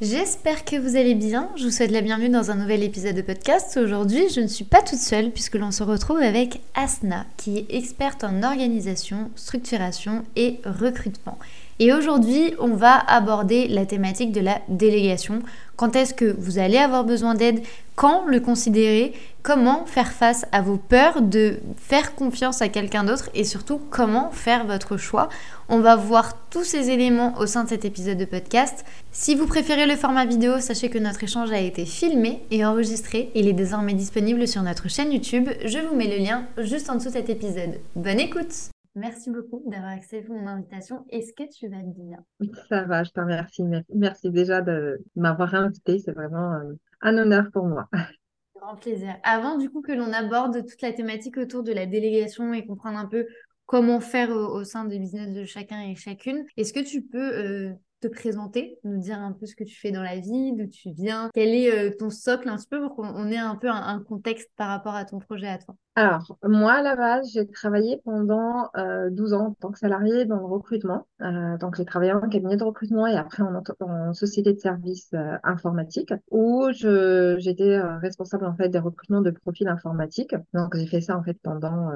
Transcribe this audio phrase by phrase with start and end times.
[0.00, 1.50] J'espère que vous allez bien.
[1.56, 3.76] Je vous souhaite la bienvenue dans un nouvel épisode de podcast.
[3.76, 7.66] Aujourd'hui, je ne suis pas toute seule puisque l'on se retrouve avec Asna, qui est
[7.74, 11.36] experte en organisation, structuration et recrutement.
[11.80, 15.42] Et aujourd'hui, on va aborder la thématique de la délégation.
[15.76, 17.62] Quand est-ce que vous allez avoir besoin d'aide?
[17.94, 19.12] Quand le considérer?
[19.44, 23.30] Comment faire face à vos peurs de faire confiance à quelqu'un d'autre?
[23.32, 25.28] Et surtout, comment faire votre choix?
[25.68, 28.84] On va voir tous ces éléments au sein de cet épisode de podcast.
[29.12, 33.30] Si vous préférez le format vidéo, sachez que notre échange a été filmé et enregistré.
[33.36, 35.48] Il est désormais disponible sur notre chaîne YouTube.
[35.64, 37.78] Je vous mets le lien juste en dessous de cet épisode.
[37.94, 41.04] Bonne écoute Merci beaucoup d'avoir accepté mon invitation.
[41.08, 42.24] Est-ce que tu vas bien?
[42.68, 43.62] Ça va, je te remercie.
[43.94, 46.00] Merci déjà de m'avoir invité.
[46.00, 47.88] C'est vraiment euh, un honneur pour moi.
[48.60, 49.16] Grand plaisir.
[49.22, 52.98] Avant du coup que l'on aborde toute la thématique autour de la délégation et comprendre
[52.98, 53.26] un peu
[53.66, 57.72] comment faire au, sein des business de chacun et chacune, est-ce que tu peux euh,
[58.00, 60.90] te présenter, nous dire un peu ce que tu fais dans la vie, d'où tu
[60.92, 64.02] viens, quel est euh, ton socle un petit peu pour qu'on ait un peu un,
[64.08, 65.74] contexte par rapport à ton projet à toi.
[65.96, 68.70] Alors, moi, à la base, j'ai travaillé pendant
[69.10, 71.08] 12 euh, ans en tant que salarié dans le recrutement.
[71.22, 75.12] Euh, donc, j'ai travaillé en cabinet de recrutement et après en, société de services
[75.42, 80.34] informatiques où j'étais responsable en fait des recrutements de profils informatiques.
[80.54, 81.90] Donc, j'ai fait ça en fait pendant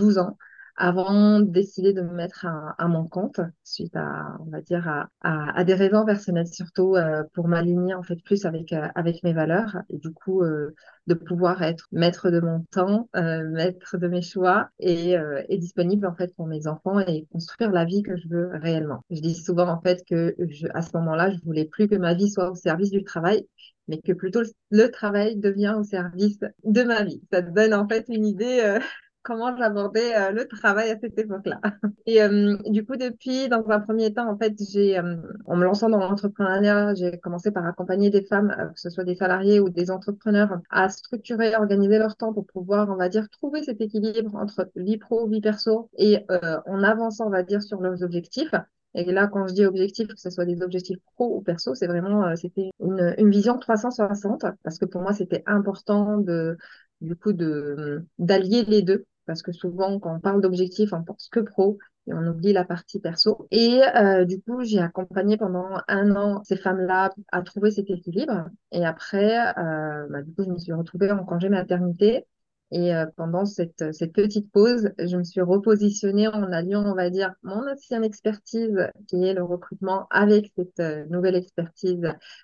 [0.00, 0.36] 12 ans
[0.76, 5.08] avant de décider de me mettre à, mon compte suite à, on va dire, à,
[5.20, 9.32] à, des raisons personnelles, surtout euh, pour m'aligner en fait plus avec, euh, avec mes
[9.32, 10.74] valeurs et du coup euh,
[11.06, 15.14] de pouvoir être maître de mon temps, maître de mes choix et,
[15.48, 19.04] et, disponible en fait pour mes enfants et construire la vie que je veux réellement.
[19.10, 22.14] Je dis souvent en fait que je, à ce moment-là, je voulais plus que ma
[22.14, 23.46] vie soit au service du travail,
[23.88, 27.20] mais que plutôt le travail devient au service de ma vie.
[27.32, 28.78] Ça donne en fait une idée
[29.22, 31.60] comment j'abordais euh, le travail à cette époque-là.
[32.06, 35.16] Et euh, du coup, depuis, dans un premier temps, en fait, j'ai, euh,
[35.46, 39.14] en me lançant dans l'entrepreneuriat, j'ai commencé par accompagner des femmes, que ce soit des
[39.14, 43.62] salariés ou des entrepreneurs, à structurer, organiser leur temps pour pouvoir, on va dire, trouver
[43.62, 46.26] cet équilibre entre vie pro, vie perso, et
[46.66, 48.54] en avançant, on va dire, sur leurs objectifs.
[48.94, 51.86] Et là, quand je dis objectifs, que ce soit des objectifs pro ou perso, c'est
[51.86, 56.58] vraiment, c'était une, une vision 360, parce que pour moi, c'était important de,
[57.00, 61.28] du coup, de, d'allier les deux parce que souvent, quand on parle d'objectifs, on pense
[61.30, 63.46] que pro et on oublie la partie perso.
[63.50, 68.46] Et euh, du coup, j'ai accompagné pendant un an ces femmes-là à trouver cet équilibre.
[68.72, 72.26] Et après, euh, bah, du coup, je me suis retrouvée en congé maternité.
[72.72, 73.84] Et euh, pendant cette,
[74.14, 79.22] petite pause, je me suis repositionnée en alliant, on va dire, mon ancienne expertise, qui
[79.22, 82.00] est le recrutement, avec cette euh, nouvelle expertise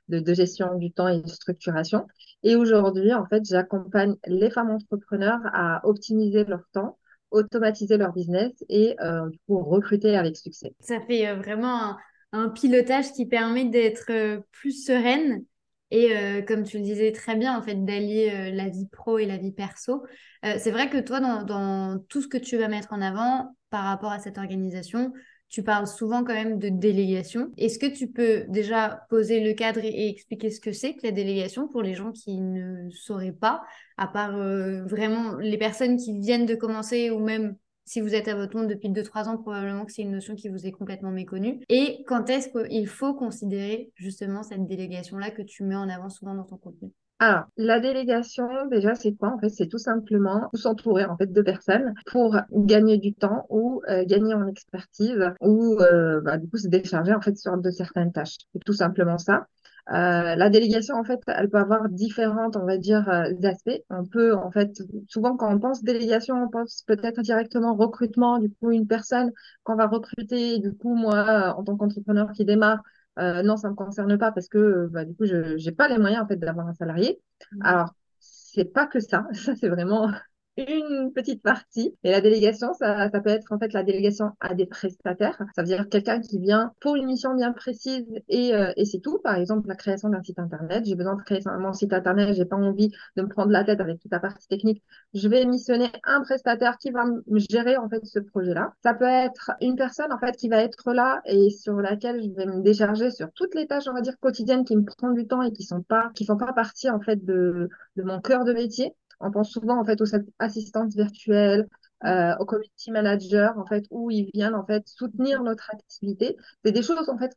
[0.08, 2.06] de, gestion du temps et de structuration.
[2.42, 6.98] Et aujourd'hui, en fait, j'accompagne les femmes entrepreneurs à optimiser leur temps,
[7.30, 10.74] automatiser leur business et euh, du coup recruter avec succès.
[10.80, 11.98] Ça fait vraiment un,
[12.32, 15.42] un, pilotage qui permet d'être plus sereine
[15.90, 19.18] et euh, comme tu le disais très bien, en fait, d'allier euh, la vie pro
[19.18, 20.04] et la vie perso.
[20.44, 23.56] Euh, c'est vrai que toi, dans, dans, tout ce que tu vas mettre en avant
[23.70, 25.12] par rapport à cette organisation,
[25.48, 27.52] tu parles souvent quand même de délégation.
[27.56, 31.10] Est-ce que tu peux déjà poser le cadre et, expliquer ce que c'est que la
[31.10, 33.62] délégation pour les gens qui ne sauraient pas,
[33.96, 37.56] à part vraiment les personnes qui viennent de commencer ou même
[37.88, 40.48] si vous êtes à votre compte depuis 2-3 ans, probablement que c'est une notion qui
[40.50, 41.60] vous est complètement méconnue.
[41.70, 46.34] Et quand est-ce qu'il faut considérer justement cette délégation-là que tu mets en avant souvent
[46.34, 46.90] dans ton contenu?
[47.20, 49.34] Alors, la délégation, déjà, c'est quoi?
[49.34, 53.82] En fait, c'est tout simplement s'entourer en fait de personnes pour gagner du temps ou
[53.88, 57.70] euh, gagner en expertise ou euh, bah, du coup se décharger en fait sur de
[57.70, 58.36] certaines tâches.
[58.52, 59.46] C'est tout simplement ça.
[59.90, 63.82] Euh, la délégation, en fait, elle peut avoir différentes, on va dire, euh, aspects.
[63.88, 68.50] On peut, en fait, souvent quand on pense délégation, on pense peut-être directement recrutement, du
[68.50, 69.32] coup, une personne
[69.64, 70.58] qu'on va recruter.
[70.58, 72.82] Du coup, moi, en tant qu'entrepreneur qui démarre,
[73.18, 75.98] euh, non, ça me concerne pas parce que, bah, du coup, je n'ai pas les
[75.98, 77.20] moyens, en fait, d'avoir un salarié.
[77.52, 77.62] Mmh.
[77.64, 79.26] Alors, c'est pas que ça.
[79.32, 80.10] Ça, c'est vraiment
[80.58, 81.94] une petite partie.
[82.04, 85.38] Et la délégation, ça, ça peut être en fait la délégation à des prestataires.
[85.54, 89.00] Ça veut dire quelqu'un qui vient pour une mission bien précise et, euh, et c'est
[89.00, 89.18] tout.
[89.18, 90.84] Par exemple, la création d'un site internet.
[90.86, 92.34] J'ai besoin de créer mon site internet.
[92.34, 94.82] J'ai pas envie de me prendre la tête avec toute la partie technique.
[95.14, 98.72] Je vais missionner un prestataire qui va me gérer en fait ce projet-là.
[98.82, 102.30] Ça peut être une personne en fait qui va être là et sur laquelle je
[102.30, 105.26] vais me décharger sur toutes les tâches, on va dire quotidiennes qui me prennent du
[105.26, 108.44] temps et qui sont pas, qui font pas partie en fait de, de mon cœur
[108.44, 108.94] de métier.
[109.20, 110.06] On pense souvent en fait aux
[110.38, 111.68] assistantes virtuelles,
[112.04, 114.54] euh, aux community managers, en fait, où ils viennent,
[114.86, 116.36] soutenir notre activité.
[116.64, 117.34] C'est des choses, en fait,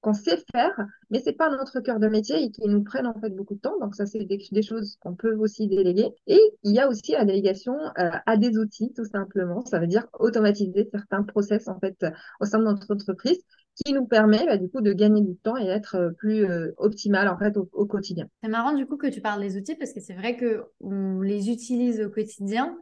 [0.00, 3.18] qu'on sait faire, mais c'est pas notre cœur de métier et qui nous prennent en
[3.20, 3.76] fait beaucoup de temps.
[3.80, 6.10] Donc ça, c'est des, choses qu'on peut aussi déléguer.
[6.28, 9.64] Et il y a aussi la délégation euh, à des outils, tout simplement.
[9.64, 12.06] Ça veut dire automatiser certains process en fait
[12.40, 13.42] au sein de notre entreprise
[13.84, 16.72] qui nous permet bah, du coup de gagner du temps et être euh, plus euh,
[16.76, 18.28] optimal en fait au, quotidien.
[18.42, 21.20] C'est marrant du coup que tu parles des outils parce que c'est vrai que on
[21.20, 22.76] les utilise au quotidien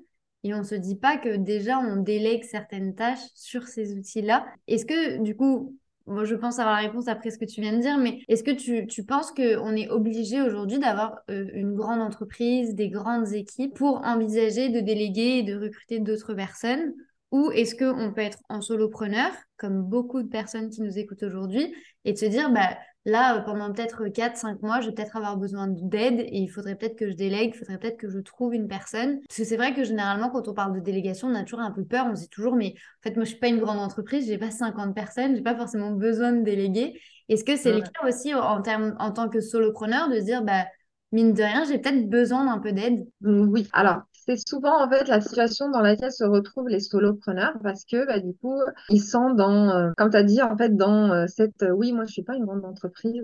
[0.44, 4.46] et on se dit pas que déjà on délègue certaines tâches sur ces outils-là.
[4.68, 5.76] Est-ce que du coup
[6.06, 8.44] Moi, je pense avoir la réponse après ce que tu viens de dire, mais est-ce
[8.44, 13.32] que tu, tu penses qu'on est obligé aujourd'hui d'avoir euh, une grande entreprise, des grandes
[13.32, 16.94] équipes pour envisager de déléguer et de recruter d'autres personnes
[17.32, 21.74] ou est-ce qu'on peut être en solopreneur, comme beaucoup de personnes qui nous écoutent aujourd'hui,
[22.04, 25.36] et de se dire, bah, là, euh, pendant peut-être 4-5 mois, je vais peut-être avoir
[25.36, 28.54] besoin d'aide et il faudrait peut-être que je délègue, il faudrait peut-être que je trouve
[28.54, 29.20] une personne.
[29.28, 31.72] Parce que c'est vrai que généralement, quand on parle de délégation, on a toujours un
[31.72, 32.06] peu peur.
[32.10, 34.38] On se dit toujours, mais en fait, moi, je suis pas une grande entreprise, j'ai
[34.38, 37.00] pas 50 personnes, j'ai pas forcément besoin de déléguer.
[37.28, 40.42] Est-ce que c'est le cas aussi en, termes, en tant que solopreneur de se dire,
[40.42, 40.66] bah,
[41.10, 43.04] mine de rien, j'ai peut-être besoin d'un peu d'aide?
[43.20, 47.84] Oui, alors c'est souvent en fait la situation dans laquelle se retrouvent les solopreneurs parce
[47.84, 51.12] que bah, du coup ils sont dans, euh, comme tu as dit en fait dans
[51.12, 53.22] euh, cette, euh, oui moi je suis pas une grande entreprise,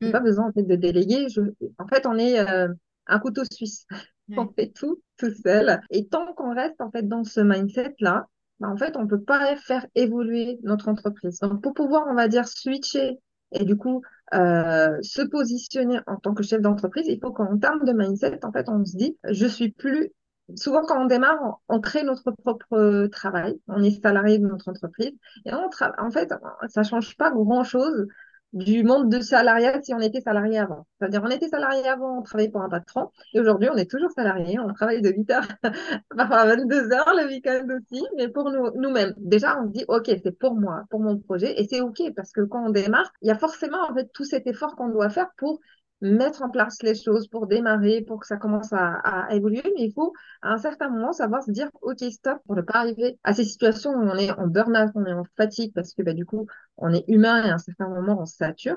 [0.00, 0.12] j'ai mm.
[0.12, 1.28] pas besoin en fait de déléguer.
[1.28, 1.40] Je...
[1.78, 3.86] En fait on est un couteau suisse,
[4.36, 5.80] on fait tout tout seul.
[5.90, 8.26] Et tant qu'on reste en fait dans ce mindset là,
[8.60, 11.38] bah, en fait on peut pas faire évoluer notre entreprise.
[11.40, 13.18] Donc pour pouvoir on va dire switcher
[13.52, 14.02] et du coup
[14.32, 18.68] se positionner en tant que chef d'entreprise, il faut qu'en termes de mindset, en fait,
[18.68, 20.10] on se dit, je suis plus
[20.56, 23.60] souvent quand on démarre, on, crée notre propre euh, travail.
[23.68, 25.12] On est salarié de notre entreprise
[25.44, 25.68] et on
[25.98, 26.32] en fait,
[26.68, 28.06] ça change pas grand-chose
[28.54, 30.86] du monde de salariat si on était salarié avant.
[30.98, 34.12] C'est-à-dire, on était salarié avant, on travaillait pour un patron, et aujourd'hui, on est toujours
[34.12, 35.48] salarié, on travaille de 8 heures,
[36.16, 39.12] parfois 22 heures le week-end aussi, mais pour nous, nous-mêmes.
[39.16, 42.30] Déjà, on se dit, OK, c'est pour moi, pour mon projet, et c'est OK, parce
[42.30, 45.10] que quand on démarre, il y a forcément, en fait, tout cet effort qu'on doit
[45.10, 45.58] faire pour
[46.04, 49.92] mettre en place les choses pour démarrer, pour que ça commence à, évoluer, mais il
[49.92, 50.12] faut
[50.42, 53.44] à un certain moment savoir se dire ok stop pour ne pas arriver à ces
[53.44, 56.46] situations où on est en burn-out, on est en fatigue parce que bah, du coup
[56.76, 58.76] on est humain et à un certain moment on sature.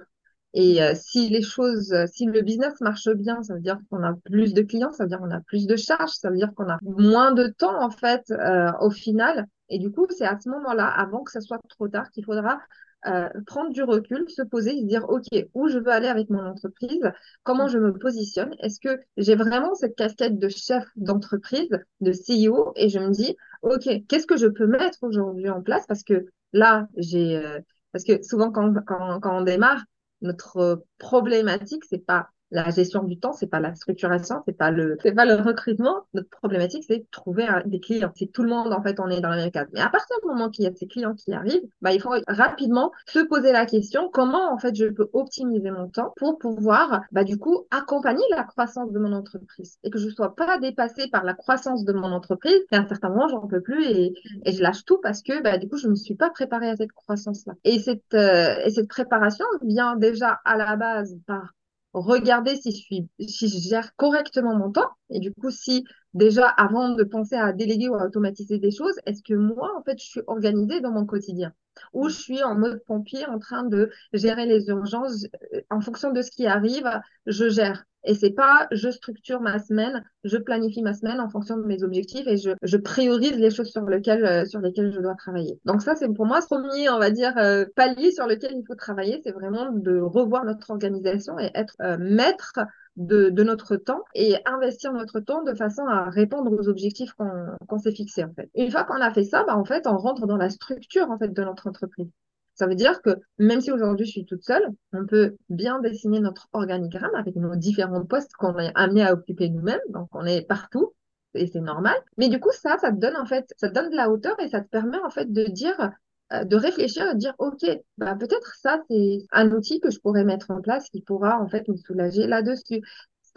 [0.54, 4.14] Et euh, si les choses, si le business marche bien, ça veut dire qu'on a
[4.26, 6.70] plus de clients, ça veut dire qu'on a plus de charges, ça veut dire qu'on
[6.70, 9.46] a moins de temps en fait euh, au final.
[9.70, 12.60] Et du coup, c'est à ce moment-là, avant que ça soit trop tard, qu'il faudra
[13.08, 16.46] euh, prendre du recul, se poser, se dire, OK, où je veux aller avec mon
[16.46, 17.12] entreprise,
[17.44, 21.70] comment je me positionne, est-ce que j'ai vraiment cette casquette de chef d'entreprise,
[22.02, 25.86] de CEO, et je me dis, OK, qu'est-ce que je peux mettre aujourd'hui en place?
[25.88, 27.38] Parce que là, j'ai...
[27.38, 27.60] Euh,
[27.92, 29.84] parce que souvent, quand, quand, quand on démarre,
[30.22, 34.98] notre problématique, c'est pas la gestion du temps, c'est pas la structuration, c'est pas le,
[35.04, 36.04] c'est pas le recrutement.
[36.14, 38.12] Notre problématique, c'est de trouver des clients.
[38.16, 39.68] C'est tout le monde, en fait, on est dans la même case.
[39.74, 42.14] Mais à partir du moment qu'il y a ces clients qui arrivent, bah, il faut
[42.28, 47.02] rapidement se poser la question, comment, en fait, je peux optimiser mon temps pour pouvoir,
[47.12, 51.08] bah, du coup, accompagner la croissance de mon entreprise et que je sois pas dépassée
[51.10, 52.62] par la croissance de mon entreprise.
[52.72, 54.14] Et à un certain moment, j'en peux plus et,
[54.46, 56.70] et je lâche tout parce que, bah, du coup, je ne me suis pas préparée
[56.70, 57.54] à cette croissance-là.
[57.64, 61.54] Et cette, euh, et cette préparation vient déjà à la base par
[62.02, 64.90] regarder si je, suis, si je gère correctement mon temps.
[65.10, 68.96] Et du coup, si déjà, avant de penser à déléguer ou à automatiser des choses,
[69.06, 71.54] est-ce que moi, en fait, je suis organisée dans mon quotidien?
[71.94, 76.12] Ou je suis en mode pompier en train de gérer les urgences euh, en fonction
[76.12, 76.90] de ce qui arrive,
[77.28, 77.86] je gère.
[78.04, 81.84] Et c'est pas je structure ma semaine, je planifie ma semaine en fonction de mes
[81.84, 85.60] objectifs et je, je priorise les choses sur lesquelles, euh, sur lesquelles je dois travailler.
[85.66, 88.64] Donc ça, c'est pour moi ce premier, on va dire, euh, palier sur lequel il
[88.66, 92.54] faut travailler, c'est vraiment de revoir notre organisation et être euh, maître
[92.98, 97.80] de, de, notre temps et investir notre temps de façon à répondre aux objectifs qu'on
[97.80, 98.50] s'est fixés en fait.
[98.56, 101.18] Une fois qu'on a fait ça, bah, en fait, on rentre dans la structure en
[101.18, 102.10] fait de notre entreprise.
[102.56, 106.20] Ça veut dire que même si aujourd'hui je suis toute seule, on peut bien dessiner
[106.20, 109.80] notre organigramme avec nos différents postes qu'on est amené à occuper nous-mêmes.
[109.90, 110.94] Donc on est partout
[111.36, 111.96] et c'est normal.
[112.18, 114.36] Mais du coup ça, ça te donne en fait, ça te donne de la hauteur
[114.40, 115.92] et ça te permet en fait de dire
[116.32, 117.66] de réfléchir et de dire ok
[117.98, 121.48] bah peut-être ça c'est un outil que je pourrais mettre en place qui pourra en
[121.48, 122.82] fait me soulager là-dessus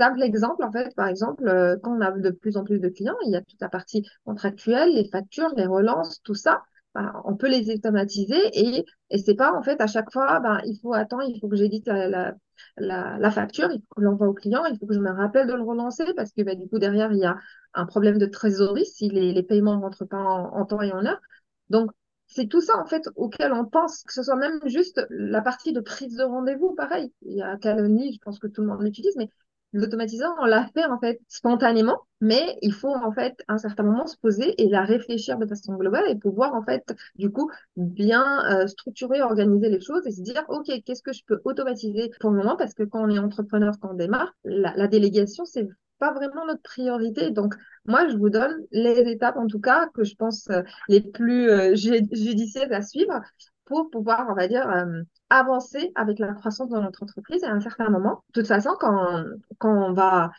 [0.01, 2.89] simple exemple, en fait, par exemple, euh, quand on a de plus en plus de
[2.89, 6.63] clients, il y a toute la partie contractuelle, les factures, les relances, tout ça.
[6.95, 10.61] Bah, on peut les automatiser et, et c'est pas en fait à chaque fois, ben,
[10.65, 12.35] il faut attendre, il faut que j'édite la,
[12.79, 15.47] la, la, facture, il faut que l'envoie au client, il faut que je me rappelle
[15.47, 17.37] de le relancer parce que bah, du coup derrière il y a
[17.75, 21.07] un problème de trésorerie si les, les paiements ne rentrent pas en, temps et en
[21.07, 21.21] heure.
[21.69, 21.93] Donc
[22.31, 25.73] c'est tout ça en fait auquel on pense, que ce soit même juste la partie
[25.73, 27.13] de prise de rendez-vous, pareil.
[27.23, 29.29] Il y a Calendly, je pense que tout le monde l'utilise, mais
[29.73, 33.83] l'automatisation, on l'a fait en fait spontanément, mais il faut en fait à un certain
[33.83, 37.51] moment se poser et la réfléchir de façon globale et pouvoir en fait du coup
[37.77, 42.11] bien euh, structurer, organiser les choses et se dire ok qu'est-ce que je peux automatiser
[42.21, 42.57] pour le moment?
[42.57, 45.69] Parce que quand on est entrepreneur, quand on démarre, la délégation c'est
[46.01, 47.31] pas vraiment notre priorité.
[47.31, 47.55] Donc
[47.85, 51.49] moi je vous donne les étapes en tout cas que je pense euh, les plus
[51.49, 53.21] euh, judicieuses à suivre
[53.67, 57.61] pour pouvoir, on va dire, euh, avancer avec la croissance de notre entreprise à un
[57.61, 58.25] certain moment.
[58.35, 59.25] De toute façon, quand,
[59.59, 60.33] quand on va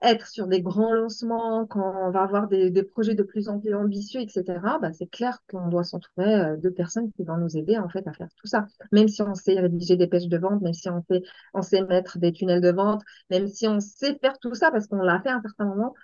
[0.00, 3.58] être sur des grands lancements, quand on va avoir des, des projets de plus en
[3.58, 4.44] plus ambitieux, etc.,
[4.80, 8.06] bah, c'est clair qu'on doit s'entourer euh, de personnes qui vont nous aider en fait
[8.06, 8.66] à faire tout ça.
[8.92, 11.82] Même si on sait rédiger des pêches de vente, même si on, fait, on sait
[11.82, 15.20] mettre des tunnels de vente, même si on sait faire tout ça parce qu'on l'a
[15.20, 15.94] fait à un certain moment,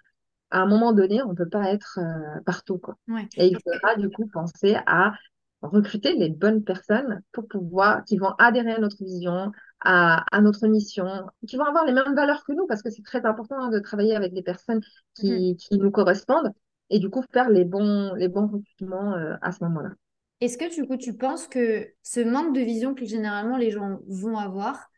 [0.50, 2.78] à un moment donné, on ne peut pas être euh, partout.
[2.78, 2.96] Quoi.
[3.36, 5.14] Et il faudra du coup penser à
[5.62, 9.52] recruter les bonnes personnes pour pouvoir, qui vont adhérer à notre vision,
[9.84, 11.06] à, à, notre mission,
[11.46, 13.78] qui vont avoir les mêmes valeurs que nous, parce que c'est très important hein, de
[13.78, 14.80] travailler avec des personnes
[15.14, 15.56] qui, mhm.
[15.56, 16.52] qui, nous correspondent
[16.90, 19.90] et du coup faire les bons, les bons recrutements euh, à ce moment-là.
[20.40, 24.00] Est-ce que du coup tu penses que ce manque de vision que généralement les gens
[24.08, 24.90] vont avoir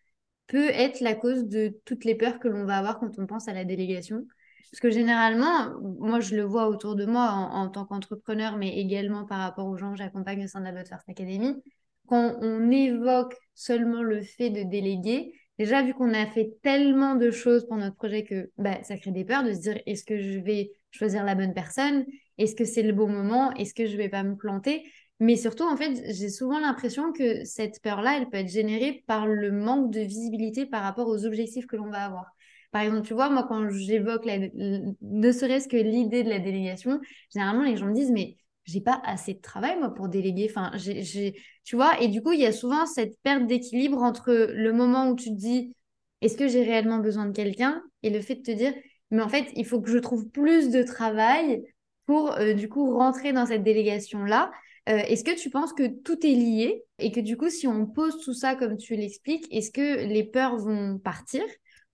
[0.46, 3.48] peut être la cause de toutes les peurs que l'on va avoir quand on pense
[3.48, 4.24] à la délégation?
[4.70, 9.24] Parce que généralement, moi, je le vois autour de moi en, tant qu'entrepreneur, mais également
[9.24, 11.62] par rapport aux gens que j'accompagne au sein de la First Academy.
[12.08, 17.30] Quand on évoque seulement le fait de déléguer, déjà, vu qu'on a fait tellement de
[17.30, 20.20] choses pour notre projet que bah, ça crée des peurs de se dire est-ce que
[20.20, 22.04] je vais choisir la bonne personne?
[22.38, 23.52] Est-ce que c'est le bon moment?
[23.52, 24.84] Est-ce que je vais pas me planter?
[25.18, 29.26] Mais surtout, en fait, j'ai souvent l'impression que cette peur-là, elle peut être générée par
[29.26, 32.26] le manque de visibilité par rapport aux objectifs que l'on va avoir.
[32.70, 37.00] Par exemple, tu vois, moi, quand j'évoque ne serait-ce que l'idée de la délégation,
[37.32, 38.36] généralement, les gens me disent, mais
[38.66, 40.48] j'ai pas assez de travail, moi, pour déléguer.
[40.50, 44.32] Enfin, j'ai, tu vois, et du coup, il y a souvent cette perte d'équilibre entre
[44.32, 45.74] le moment où tu te dis,
[46.20, 48.74] est-ce que j'ai réellement besoin de quelqu'un et le fait de te dire,
[49.10, 51.62] mais en fait, il faut que je trouve plus de travail
[52.06, 54.50] pour, euh, du coup, rentrer dans cette délégation-là.
[54.88, 57.86] Euh, est-ce que tu penses que tout est lié et que du coup, si on
[57.86, 61.42] pose tout ça comme tu l'expliques, est-ce que les peurs vont partir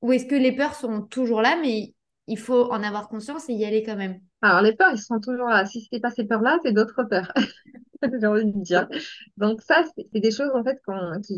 [0.03, 1.95] ou est-ce que les peurs seront toujours là, mais
[2.27, 4.21] il faut en avoir conscience et y aller quand même?
[4.43, 5.65] Alors, les peurs, ils sont toujours là.
[5.67, 7.33] Si ce n'est pas ces peurs-là, c'est d'autres peurs.
[8.21, 8.89] J'ai envie de dire.
[9.37, 10.83] Donc, ça, c'est des choses, en fait,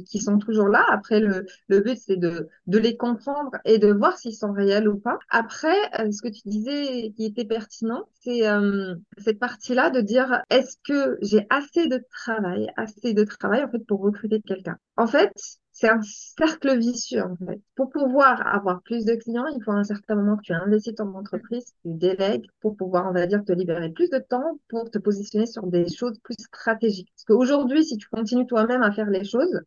[0.06, 0.87] qui, sont toujours là.
[0.90, 4.99] Après, le, but, c'est de, de les comprendre et de voir s'ils sont réels ou
[4.99, 5.18] pas.
[5.28, 10.42] Après, euh, ce que tu disais qui était pertinent, c'est euh, cette partie-là de dire
[10.49, 14.78] est-ce que j'ai assez de travail, assez de travail, en fait, pour recruter quelqu'un?
[14.96, 15.32] En fait,
[15.74, 17.60] c'est un cercle vicieux en fait.
[17.74, 20.94] Pour pouvoir avoir plus de clients, il faut à un certain moment que tu investis
[20.94, 24.90] ton entreprise, tu délègues pour pouvoir, on va dire, te libérer plus de temps pour
[24.90, 27.10] te positionner sur des choses plus stratégiques.
[27.16, 29.60] Parce qu'aujourd'hui, si tu continues toi-même à faire les choses,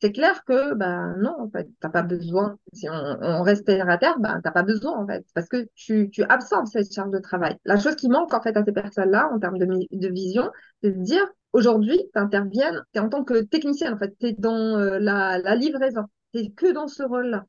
[0.00, 3.88] c'est clair que ben non en fait t'as pas besoin si on, on reste terre
[3.88, 7.10] à terre ben t'as pas besoin en fait parce que tu, tu absorbes cette charge
[7.10, 9.66] de travail la chose qui manque en fait à ces personnes là en termes de,
[9.66, 10.50] de vision
[10.82, 14.26] c'est de dire Aujourd'hui, tu interviens, tu es en tant que technicienne, en fait, tu
[14.26, 17.46] es dans euh, la, la, livraison, tu es que dans ce rôle-là.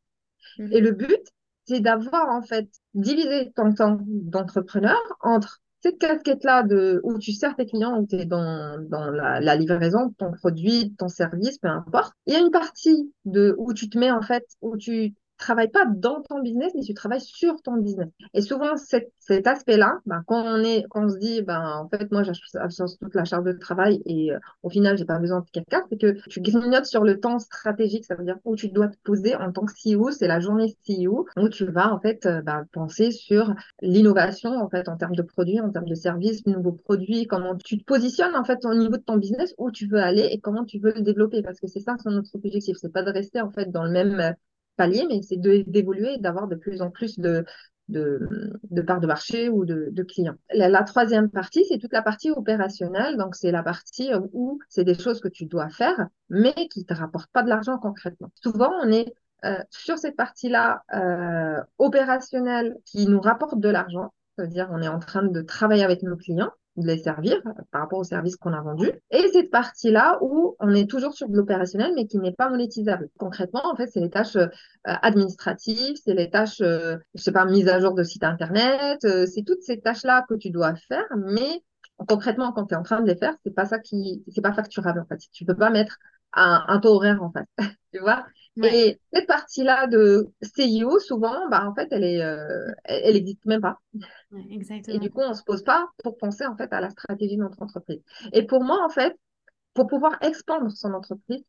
[0.58, 0.72] Mhm.
[0.72, 1.22] Et le but,
[1.66, 7.56] c'est d'avoir, en fait, divisé ton temps d'entrepreneur entre cette casquette-là de où tu sers
[7.56, 11.70] tes clients, où tu es dans, dans la, la, livraison, ton produit, ton service, peu
[11.70, 12.14] importe.
[12.26, 15.72] Il y a une partie de où tu te mets, en fait, où tu travailles
[15.72, 18.10] pas dans ton business, mais tu travailles sur ton business.
[18.34, 21.90] Et souvent, cet, cet aspect-là, ben, quand on est, quand on se dit, ben, en
[21.90, 25.40] fait, moi, j'absorbe toute la charge de travail et euh, au final, j'ai pas besoin
[25.40, 28.70] de quelqu'un, c'est que tu grignotes sur le temps stratégique, ça veut dire où tu
[28.70, 32.00] dois te poser en tant que CEO, c'est la journée CEO, où tu vas, en
[32.00, 35.96] fait, euh, ben, penser sur l'innovation, en fait, en termes de produits, en termes de
[35.96, 39.72] services, nouveaux produits, comment tu te positionnes, en fait, au niveau de ton business, où
[39.72, 42.36] tu veux aller et comment tu veux le développer, parce que c'est ça, c'est notre
[42.36, 42.78] objectif.
[42.80, 44.32] C'est pas de rester, en fait, dans le même euh,
[44.80, 47.44] palier, mais c'est d'évoluer et d'avoir de plus en plus de,
[47.90, 50.36] de, parts de marché ou de, clients.
[50.54, 53.18] La, troisième partie, c'est toute la partie opérationnelle.
[53.18, 56.94] Donc, c'est la partie où c'est des choses que tu dois faire, mais qui te
[56.94, 58.32] rapportent pas de l'argent concrètement.
[58.36, 64.14] Souvent, on est euh, sur cette partie-là euh, opérationnelle qui nous rapporte de l'argent.
[64.38, 68.00] C'est-à-dire, on est en train de travailler avec nos clients de les servir par rapport
[68.00, 68.92] au service qu'on a vendu.
[69.12, 73.10] Et cette partie-là où on est toujours sur de l'opérationnel, mais qui n'est pas monétisable.
[73.18, 74.48] Concrètement, en fait, c'est les tâches euh,
[74.84, 79.26] administratives, c'est les tâches, euh, je sais pas, mise à jour de site internet, euh,
[79.26, 81.62] c'est toutes ces tâches-là que tu dois faire, mais
[82.08, 84.54] concrètement, quand tu es en train de les faire, c'est pas ça qui, c'est pas
[84.54, 85.20] facturable, en fait.
[85.32, 85.98] Tu peux pas mettre
[86.34, 87.46] un, un taux horaire, en fait.
[87.94, 88.26] tu vois?
[88.64, 93.62] Et cette partie-là de CIO, souvent, bah, en fait, elle est, euh, elle n'existe même
[93.62, 93.80] pas.
[94.50, 94.96] exactement.
[94.96, 97.38] Et du coup, on ne se pose pas pour penser en fait à la stratégie
[97.38, 98.02] de notre entreprise.
[98.34, 99.18] Et pour moi, en fait,
[99.74, 101.44] pour pouvoir expandre son entreprise,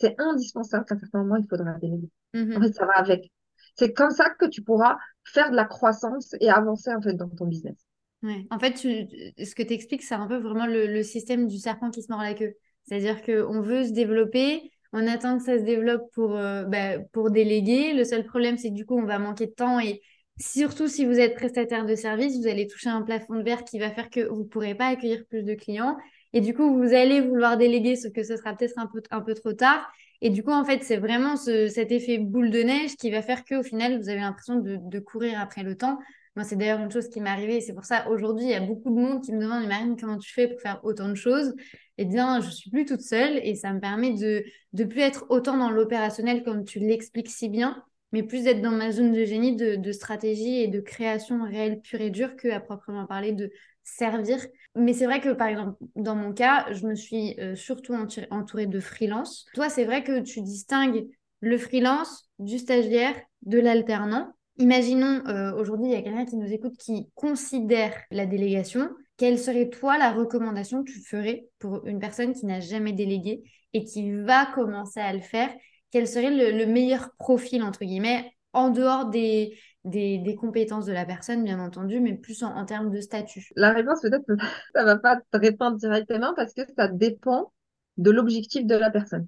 [0.00, 2.10] c'est indispensable qu'à un certain moment, il faudra déléguer.
[2.34, 2.56] Mm-hmm.
[2.56, 3.30] En fait, ça va avec.
[3.76, 7.28] C'est comme ça que tu pourras faire de la croissance et avancer en fait dans
[7.28, 7.76] ton business.
[8.22, 8.46] Ouais.
[8.50, 12.02] En fait, ce que tu expliques, c'est un peu vraiment le, système du serpent qui
[12.02, 12.54] se mord la queue.
[12.84, 17.32] C'est-à-dire qu'on veut se développer, on attend que ça se développe pour, euh, bah, pour
[17.32, 17.92] déléguer.
[17.94, 20.00] Le seul problème, c'est que du coup, on va manquer de temps et
[20.38, 23.80] surtout si vous êtes prestataire de service, vous allez toucher un plafond de verre qui
[23.80, 25.96] va faire que vous ne pourrez pas accueillir plus de clients.
[26.32, 29.20] Et du coup, vous allez vouloir déléguer, ce que ce sera peut-être un peu, un
[29.20, 29.84] peu trop tard.
[30.20, 33.44] Et du coup, en fait, c'est vraiment cet effet boule de neige qui va faire
[33.44, 35.98] qu'au final, vous avez l'impression de, courir après le temps.
[36.36, 37.60] Moi, c'est d'ailleurs une chose qui m'est arrivée.
[37.60, 40.18] C'est pour ça, aujourd'hui, il y a beaucoup de monde qui me demande, Marine, comment
[40.18, 41.54] tu fais pour faire autant de choses?
[41.98, 45.26] Eh bien, je suis plus toute seule et ça me permet de ne plus être
[45.28, 49.24] autant dans l'opérationnel comme tu l'expliques si bien, mais plus d'être dans ma zone de
[49.24, 53.50] génie de, stratégie et de création réelle, pure et dure, que à proprement parler de
[53.84, 54.44] servir.
[54.74, 57.94] Mais c'est vrai que, par exemple, dans mon cas, je me suis euh, surtout
[58.30, 59.46] entourée de freelance.
[59.54, 61.06] Toi, c'est vrai que tu distingues
[61.40, 64.32] le freelance du stagiaire, de l'alternant.
[64.58, 68.88] Imaginons euh, aujourd'hui, il y a quelqu'un qui nous écoute qui considère la délégation.
[69.16, 73.42] Quelle serait toi la recommandation que tu ferais pour une personne qui n'a jamais délégué
[73.72, 75.50] et qui va commencer à le faire?
[75.90, 81.44] Quel serait le, meilleur profil, entre guillemets, en dehors des, des, compétences de la personne,
[81.44, 83.48] bien entendu, mais plus en, termes de statut?
[83.56, 84.24] La réponse, peut-être,
[84.74, 87.52] ça ne va pas te répondre directement parce que ça dépend
[87.96, 89.26] de l'objectif de la personne.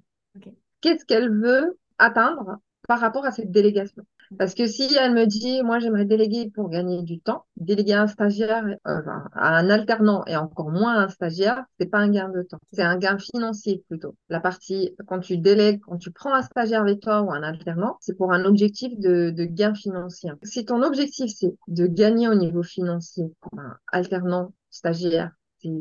[0.79, 2.57] Qu'est-ce qu'elle veut atteindre
[2.87, 4.03] par rapport à cette délégation?
[4.37, 8.07] Parce que si elle me dit, moi j'aimerais déléguer pour gagner du temps, déléguer un
[8.07, 9.01] stagiaire, euh,
[9.33, 12.97] un alternant et encore moins un stagiaire, c'est pas un gain de temps, c'est un
[12.97, 14.15] gain financier plutôt.
[14.29, 17.97] La partie quand tu délègues, quand tu prends un stagiaire avec toi ou un alternant,
[18.01, 20.31] c'est pour un objectif de, de gain financier.
[20.43, 23.25] Si ton objectif c'est de gagner au niveau financier,
[23.57, 25.31] un alternant, stagiaire,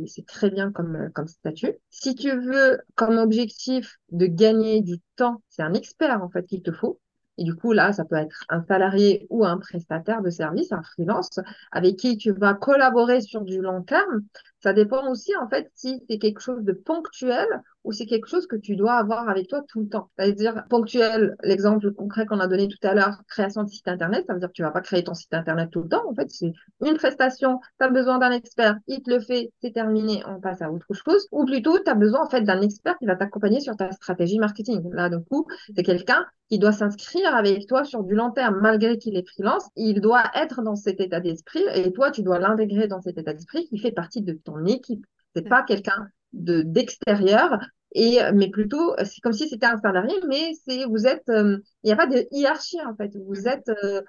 [0.06, 1.74] c'est très bien comme, euh, comme statut.
[1.90, 6.62] Si tu veux comme objectif de gagner du temps, c'est un expert en fait qu'il
[6.62, 7.00] te faut.
[7.38, 10.82] Et du coup, là, ça peut être un salarié ou un prestataire de service, un
[10.82, 11.38] freelance,
[11.70, 14.22] avec qui tu vas collaborer sur du long terme.
[14.62, 17.46] Ça dépend aussi, en fait, si c'est quelque chose de ponctuel
[17.86, 20.10] ou c'est quelque chose que tu dois avoir avec toi tout le temps.
[20.18, 24.34] C'est-à-dire, ponctuel, l'exemple concret qu'on a donné tout à l'heure, création de site Internet, ça
[24.34, 26.02] veut dire que tu vas pas créer ton site Internet tout le temps.
[26.08, 26.52] En fait, c'est
[26.84, 30.62] une prestation, tu as besoin d'un expert, il te le fait, c'est terminé, on passe
[30.62, 31.28] à autre chose.
[31.30, 34.40] Ou plutôt, tu as besoin, en fait, d'un expert qui va t'accompagner sur ta stratégie
[34.40, 34.82] marketing.
[34.92, 35.46] Là, du coup,
[35.76, 39.68] c'est quelqu'un qui doit s'inscrire avec toi sur du long terme, malgré qu'il est freelance,
[39.76, 43.32] il doit être dans cet état d'esprit et toi, tu dois l'intégrer dans cet état
[43.32, 45.04] d'esprit qui fait partie de ton équipe.
[45.34, 47.58] C'est pas quelqu'un de d'extérieur
[47.92, 51.86] et mais plutôt c'est comme si c'était un salarié mais c'est vous êtes euh, il
[51.86, 53.16] n'y a pas de hiérarchie en fait.
[53.16, 53.48] Vous mm.
[53.48, 54.02] êtes euh,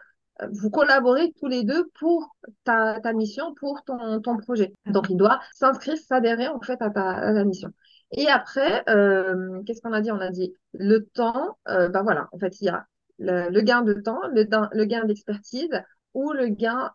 [0.51, 4.73] vous collaborez tous les deux pour ta, ta mission pour ton, ton projet.
[4.85, 4.91] Mm.
[4.91, 7.69] donc il doit s'inscrire s'adhérer en fait à ta, à ta mission.
[8.11, 10.11] Et après euh, qu'est-ce qu'on a dit?
[10.11, 12.27] On a dit le temps bah voilà.
[12.31, 12.85] En fait il y a
[13.19, 15.81] le, gain de temps le, le gain d'expertise
[16.13, 16.91] ou le gain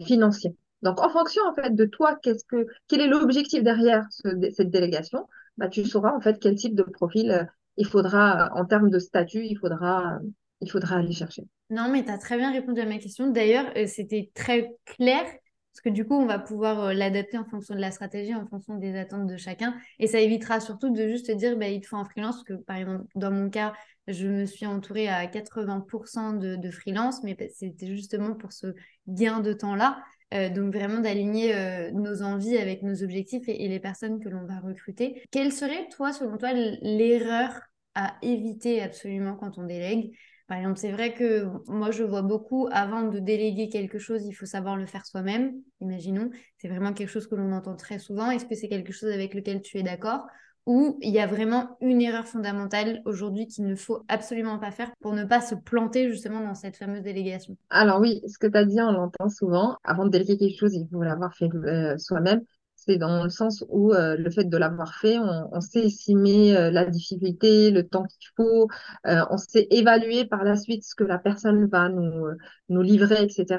[0.00, 6.12] financier donc, en fonction de toi, quel est l'objectif derrière cette délégation, bah, tu sauras
[6.12, 7.44] en fait quel type de profil euh,
[7.76, 10.28] il faudra, en termes de statut, il faudra, euh,
[10.60, 11.44] il faudra aller chercher.
[11.70, 13.30] Non, mais tu as très bien répondu à ma question.
[13.30, 17.74] D'ailleurs, euh, c'était très clair parce que du coup, on va pouvoir l'adapter en fonction
[17.74, 19.76] de la stratégie, en fonction des attentes de chacun.
[20.00, 22.36] Et ça évitera surtout de juste dire, bah, il te faut un freelance.
[22.36, 23.74] Parce que par exemple, dans mon cas,
[24.08, 28.74] je me suis entourée à 80% de, de freelance, mais c'était justement pour ce
[29.06, 30.02] gain de temps-là.
[30.34, 34.44] Euh, donc vraiment d'aligner euh, nos envies avec nos objectifs et, les personnes que l'on
[34.44, 35.22] va recruter.
[35.30, 37.52] Quelle serait, toi, selon toi, l'erreur
[37.94, 40.14] à éviter absolument quand on délègue?
[40.46, 44.32] Par exemple, c'est vrai que moi, je vois beaucoup, avant de déléguer quelque chose, il
[44.32, 46.30] faut savoir le faire soi-même, imaginons.
[46.58, 48.30] C'est vraiment quelque chose que l'on entend très souvent.
[48.30, 50.26] Est-ce que c'est quelque chose avec lequel tu es d'accord?
[50.68, 54.92] Où il y a vraiment une erreur fondamentale aujourd'hui qu'il ne faut absolument pas faire
[55.00, 58.58] pour ne pas se planter justement dans cette fameuse délégation Alors oui, ce que tu
[58.58, 59.78] as dit, on l'entend souvent.
[59.82, 62.42] Avant de déléguer quelque chose, il faut l'avoir fait euh, soi-même.
[62.74, 66.70] C'est dans le sens où euh, le fait de l'avoir fait, on, sait estimer euh,
[66.70, 68.68] la difficulté, le temps qu'il faut,
[69.04, 72.26] on sait évaluer par la suite ce que la personne va nous,
[72.68, 73.58] nous livrer, etc.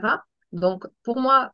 [0.51, 1.53] Donc pour moi,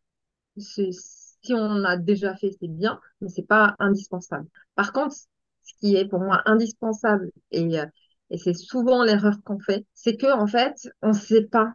[0.57, 4.47] si on a déjà fait, c'est bien, mais c'est pas indispensable.
[4.75, 5.15] Par contre,
[5.65, 7.85] ce qui est pour moi indispensable et, euh,
[8.31, 11.73] et c'est souvent l'erreur qu'on fait, c'est que en fait, on ne sait pas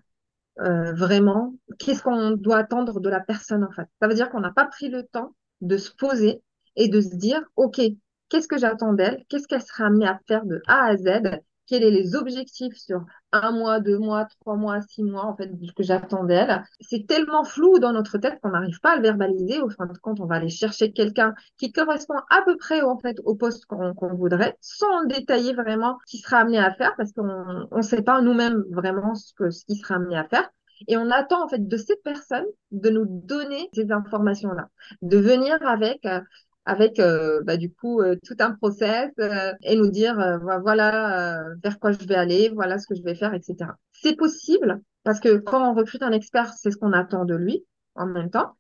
[0.61, 3.87] euh, vraiment qu'est-ce qu'on doit attendre de la personne en fait.
[4.01, 6.43] Ça veut dire qu'on n'a pas pris le temps de se poser
[6.77, 7.81] et de se dire, OK,
[8.29, 9.25] qu'est-ce que j'attends d'elle?
[9.29, 11.41] Qu'est-ce qu'elle sera amenée à faire de A à Z?
[11.71, 15.49] Quels sont les objectifs sur un mois, deux mois, trois mois, six mois, en fait,
[15.77, 16.65] que j'attends d'elle.
[16.81, 19.61] C'est tellement flou dans notre tête qu'on n'arrive pas à le verbaliser.
[19.61, 23.35] Au fin de compte, on va aller chercher quelqu'un qui correspond à peu près, au
[23.37, 27.83] poste qu'on voudrait, sans détailler vraiment ce qui sera amené à faire, parce qu'on ne
[27.83, 30.51] sait pas nous-mêmes vraiment ce, que, ce qui sera amené à faire.
[30.89, 34.69] Et on attend en fait de cette personne de nous donner ces informations-là,
[35.03, 36.21] de venir avec euh,
[36.65, 41.79] avec euh, bah, du coup euh, tout un process euh, et nous dire voilà vers
[41.79, 43.71] quoi je vais aller, voilà ce que je vais faire, etc.
[43.93, 47.65] C'est possible parce que quand on recrute un expert, c'est ce qu'on attend de lui
[47.95, 48.57] en même temps.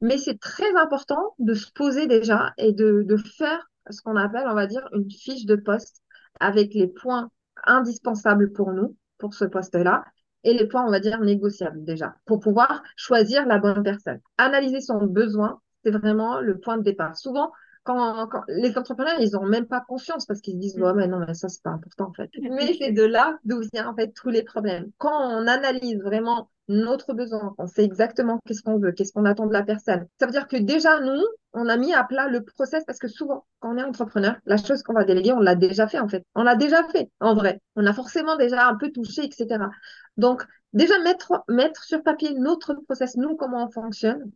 [0.00, 4.46] Mais c'est très important de se poser déjà et de, de faire ce qu'on appelle,
[4.48, 6.02] on va dire, une fiche de poste
[6.40, 7.30] avec les points
[7.64, 10.04] indispensables pour nous, pour ce poste-là,
[10.44, 14.20] et les points, on va dire, négociables déjà, pour pouvoir choisir la bonne personne.
[14.38, 17.16] Analyser son besoin, c'est vraiment le point de départ.
[17.16, 17.52] Souvent,
[17.84, 21.18] quand, les entrepreneurs, ils n'ont même pas conscience parce qu'ils se disent, ouais, mais non,
[21.18, 22.30] mais ça, c'est pas important, en fait.
[22.40, 24.90] Mais c'est de là d'où viennent, en fait, tous les problèmes.
[24.98, 29.46] Quand on analyse vraiment notre besoin, on sait exactement qu'est-ce qu'on veut, qu'est-ce qu'on attend
[29.46, 30.06] de la personne.
[30.20, 33.08] Ça veut dire que déjà, nous, on a mis à plat le process parce que
[33.08, 36.08] souvent, quand on est entrepreneur, la chose qu'on va déléguer, on l'a déjà fait, en
[36.08, 36.24] fait.
[36.34, 37.60] On l'a déjà fait, en vrai.
[37.74, 39.64] On a forcément déjà un peu touché, etc.
[40.16, 44.30] Donc, déjà mettre, mettre sur papier notre process, nous, comment on fonctionne,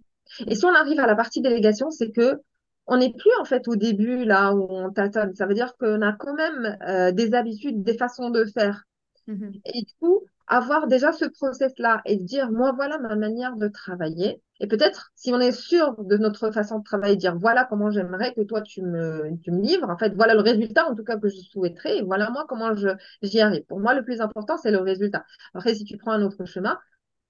[0.47, 2.41] et si on arrive à la partie délégation, c'est que
[2.87, 5.35] on n'est plus en fait au début là où on tâtonne.
[5.35, 8.85] Ça veut dire qu'on a quand même euh, des habitudes, des façons de faire.
[9.29, 9.61] Mm-hmm.
[9.75, 14.41] Et du coup, avoir déjà ce process-là et dire, moi, voilà ma manière de travailler.
[14.61, 18.33] Et peut-être, si on est sûr de notre façon de travailler, dire, voilà comment j'aimerais
[18.33, 19.91] que toi, tu me, tu me livres.
[19.91, 21.99] En fait, voilà le résultat, en tout cas, que je souhaiterais.
[21.99, 22.73] Et voilà moi comment
[23.23, 23.65] j'y arrive.
[23.65, 25.25] Pour moi, le plus important, c'est le résultat.
[25.55, 26.79] Après, si tu prends un autre chemin,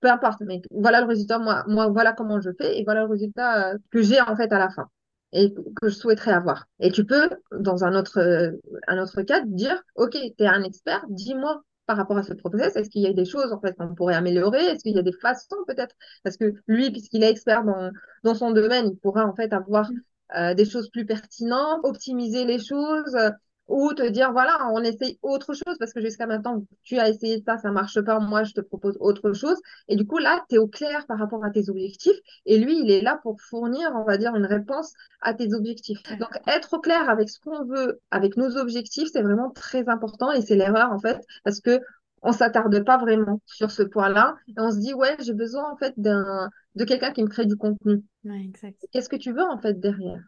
[0.01, 3.11] peu importe, mais voilà le résultat, moi, moi, voilà comment je fais et voilà le
[3.11, 4.89] résultat euh, que j'ai en fait à la fin
[5.33, 6.67] et que je souhaiterais avoir.
[6.81, 8.53] Et tu peux, dans un autre, euh,
[8.87, 12.75] un autre cas, dire, OK, tu es un expert, dis-moi par rapport à ce process,
[12.75, 14.59] est-ce qu'il y a des choses en fait qu'on pourrait améliorer?
[14.59, 15.95] Est-ce qu'il y a des façons peut-être?
[16.25, 17.91] Parce que lui, puisqu'il est expert dans,
[18.25, 20.01] dans son domaine, il pourra en fait avoir mm.
[20.37, 23.17] euh, des choses plus pertinentes, optimiser les choses,
[23.69, 27.43] ou te dire voilà on essaye autre chose parce que jusqu'à maintenant tu as essayé
[27.45, 29.59] ça ça marche pas moi je te propose autre chose.
[29.89, 32.79] Et du coup là tu es au clair par rapport à tes objectifs et lui
[32.79, 36.03] il est là pour fournir on va dire une réponse à tes objectifs.
[36.19, 40.33] Donc être au clair avec ce qu'on veut avec nos objectifs c'est vraiment très important
[40.33, 41.81] et c'est l'erreur en fait parce que
[42.23, 45.77] on s'attarde pas vraiment sur ce point-là et on se dit ouais j'ai besoin en
[45.77, 48.03] fait d'un de quelqu'un qui me crée du contenu.
[48.25, 48.51] Ouais,
[48.93, 50.21] qu'est-ce que tu veux en fait derrière?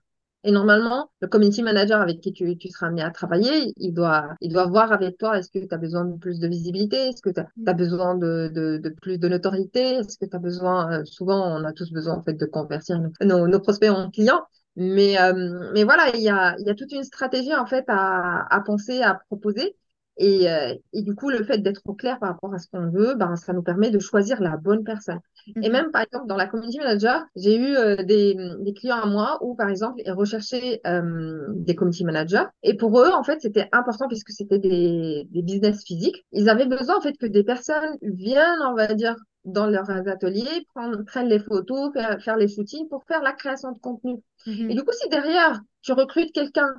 [0.49, 4.35] Et normalement, le community manager avec qui tu, tu seras amené à travailler, il doit,
[4.41, 7.21] il doit voir avec toi, est-ce que tu as besoin de plus de visibilité, est-ce
[7.21, 7.77] que tu as, mm.
[7.77, 11.65] besoin de, de, de, plus de notoriété, est-ce que tu as besoin, euh, souvent on
[11.65, 14.41] a tous besoin en fait de convertir nos, nos, prospects en clients,
[14.75, 17.85] mais, euh, mais voilà, il y a, il y a toute une stratégie en fait
[17.89, 19.77] à, à penser, à proposer.
[20.19, 22.91] Et, euh, et, du coup, le fait d'être au clair par rapport à ce qu'on
[22.91, 25.21] veut, ben, ça nous permet de choisir la bonne personne.
[25.63, 25.73] Et mhm.
[25.73, 29.39] même, par exemple, dans la community manager, j'ai eu euh, des, des, clients à moi
[29.43, 32.47] où, par exemple, ils recherchaient euh, des community managers.
[32.65, 36.27] Et pour eux, en fait, c'était important puisque c'était des, des business physiques.
[36.33, 40.67] Ils avaient besoin, en fait, que des personnes viennent, on va dire, dans leurs ateliers,
[40.75, 44.17] prendre, prennent les photos, faire, faire les shootings pour faire la création de contenu.
[44.47, 44.71] Mhm.
[44.71, 46.75] Et du coup, si derrière, tu recrutes quelqu'un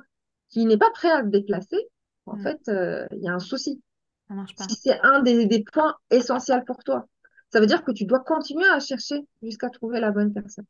[0.50, 1.78] qui n'est pas prêt à se déplacer,
[2.30, 2.42] en mm.
[2.42, 3.82] fait, euh, il y a un souci.
[4.28, 4.64] Ça marche pas.
[4.68, 7.06] Si c'est un des, des, points essentiels pour toi,
[7.52, 10.66] ça veut dire que tu dois continuer à chercher jusqu'à trouver la bonne personne.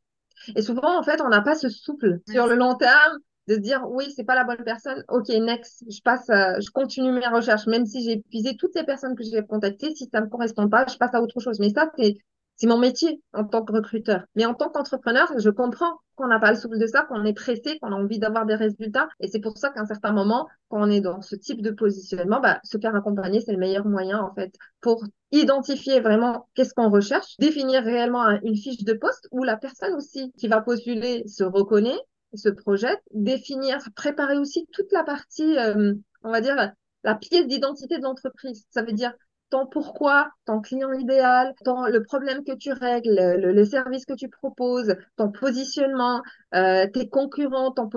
[0.55, 3.59] Et souvent, en fait, on n'a pas ce souple sur le long terme de se
[3.59, 5.03] dire oui, c'est pas la bonne personne.
[5.07, 8.83] Ok, next, je passe, euh, je continue mes recherches, même si j'ai épuisé toutes les
[8.83, 9.93] personnes que j'ai contactées.
[9.93, 11.59] Si ça me correspond pas, je passe à autre chose.
[11.59, 12.17] Mais ça, c'est
[12.61, 14.21] c'est mon métier en tant que recruteur.
[14.35, 17.33] Mais en tant qu'entrepreneur, je comprends qu'on n'a pas le souffle de ça, qu'on est
[17.33, 19.09] pressé, qu'on a envie d'avoir des résultats.
[19.19, 21.71] Et c'est pour ça qu'à un certain moment, quand on est dans ce type de
[21.71, 26.75] positionnement, bah, se faire accompagner, c'est le meilleur moyen, en fait, pour identifier vraiment qu'est-ce
[26.75, 31.23] qu'on recherche, définir réellement une fiche de poste où la personne aussi qui va postuler
[31.27, 31.97] se reconnaît,
[32.35, 37.97] se projette, définir, préparer aussi toute la partie, euh, on va dire, la pièce d'identité
[37.97, 38.67] de l'entreprise.
[38.69, 39.13] Ça veut dire
[39.51, 44.13] ton pourquoi, ton client idéal, ton, le problème que tu règles, le, le service que
[44.13, 46.23] tu proposes, ton positionnement,
[46.55, 47.89] euh, tes concurrents, ton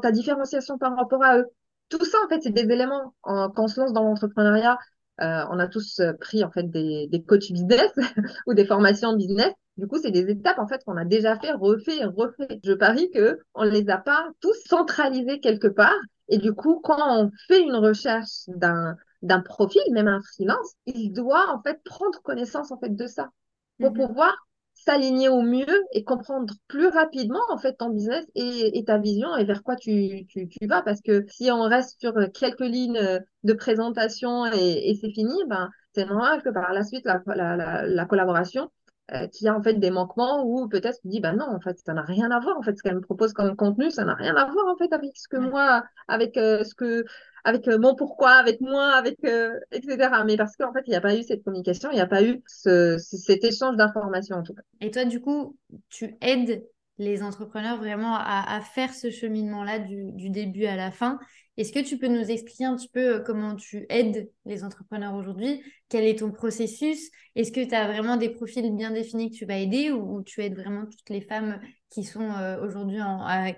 [0.00, 1.46] ta différenciation par rapport à eux.
[1.88, 4.78] Tout ça, en fait, c'est des éléments quand on se lance dans l'entrepreneuriat.
[5.20, 7.92] Euh, on a tous pris en fait des, des coachs business
[8.46, 9.52] ou des formations business.
[9.76, 12.60] Du coup, c'est des étapes en fait qu'on a déjà fait, refait refait.
[12.64, 15.94] Je parie que on les a pas tous centralisés quelque part.
[16.28, 21.10] Et du coup, quand on fait une recherche d'un d'un profil, même un freelance, il
[21.12, 23.30] doit en fait prendre connaissance en fait de ça
[23.80, 24.06] pour mhm.
[24.06, 24.34] pouvoir
[24.74, 29.44] s'aligner au mieux et comprendre plus rapidement en fait ton business et, ta vision et
[29.44, 30.82] vers quoi tu, tu, tu, vas.
[30.82, 35.70] Parce que si on reste sur quelques lignes de présentation et, et c'est fini, ben,
[35.94, 38.70] c'est normal que par la suite, la, la, la, collaboration,
[39.12, 41.78] euh, qui a en fait des manquements ou peut-être tu dis bah non en fait
[41.78, 44.14] ça n'a rien à voir en fait ce qu'elle me propose comme contenu ça n'a
[44.14, 47.04] rien à voir en fait avec ce que moi avec euh, ce que
[47.44, 49.18] avec euh, mon pourquoi avec moi avec
[49.72, 52.06] etc mais parce qu'en fait il n'y a pas eu cette communication il n'y a
[52.06, 55.56] pas eu ce, cet échange d'informations en tout cas et toi du coup
[55.90, 56.64] tu aides
[56.98, 61.18] les entrepreneurs vraiment à, faire ce cheminement-là du, début à la fin.
[61.56, 65.14] Est-ce que tu peux nous expliquer un petit peu euh, comment tu aides les entrepreneurs
[65.14, 65.62] aujourd'hui?
[65.88, 67.10] Quel est ton processus?
[67.36, 70.42] Est-ce que tu as vraiment des profils bien définis que tu vas aider ou, tu
[70.42, 72.98] aides vraiment toutes les femmes qui sont euh, aujourd'hui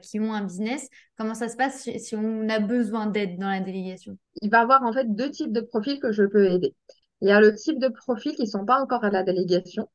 [0.03, 0.89] qui ont un business?
[1.17, 4.19] Comment ça se passe si, on a besoin d'aide dans la délégation?
[4.43, 6.75] Il va y avoir en fait deux types de profils que je peux aider.
[7.23, 9.89] Il y a le type de profils qui ne sont pas encore à la délégation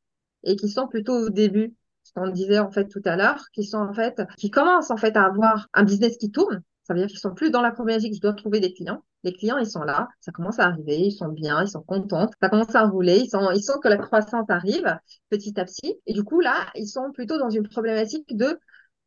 [0.44, 3.64] et qui sont plutôt au début ce qu'on disait en fait tout à l'heure, qui
[3.64, 6.64] sont en fait, qui commencent en fait à avoir un business qui tourne.
[6.84, 9.04] Ça veut dire qu'ils sont plus dans la problématique, je dois trouver des clients.
[9.24, 12.28] Les clients, ils sont là, ça commence à arriver, ils sont bien, ils sont contents,
[12.41, 14.98] ça commence à rouler, ils sentent que la croissance arrive
[15.30, 15.96] petit à petit.
[16.08, 18.60] Et du coup, là, ils sont plutôt dans une problématique de